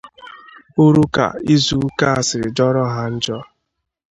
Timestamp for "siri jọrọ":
2.27-2.83